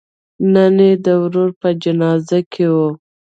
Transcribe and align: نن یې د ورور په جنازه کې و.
نن 0.53 0.77
یې 0.85 0.91
د 1.05 1.07
ورور 1.21 1.49
په 1.61 1.69
جنازه 1.83 2.39
کې 2.53 2.65
و. 2.73 2.75